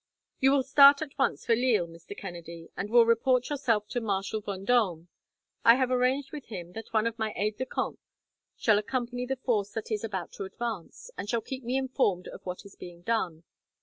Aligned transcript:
"You 0.39 0.49
will 0.51 0.63
start 0.63 1.03
at 1.03 1.15
once 1.19 1.45
for 1.45 1.55
Lille, 1.55 1.85
Mr. 1.87 2.17
Kennedy, 2.17 2.71
and 2.75 2.89
will 2.89 3.05
report 3.05 3.51
yourself 3.51 3.87
to 3.89 4.01
Marshal 4.01 4.41
Vendome. 4.41 5.09
I 5.63 5.75
have 5.75 5.91
arranged 5.91 6.31
with 6.31 6.45
him 6.47 6.73
that 6.73 6.91
one 6.91 7.05
of 7.05 7.19
my 7.19 7.33
aides 7.35 7.57
de 7.57 7.67
camp 7.67 7.99
shall 8.57 8.79
accompany 8.79 9.27
the 9.27 9.35
force 9.35 9.69
that 9.73 9.91
is 9.91 10.03
about 10.03 10.31
to 10.31 10.45
advance, 10.45 11.11
and 11.19 11.29
shall 11.29 11.41
keep 11.41 11.63
me 11.63 11.77
informed 11.77 12.27
of 12.29 12.43
what 12.47 12.65
is 12.65 12.75
being 12.75 13.03
done. 13.03 13.43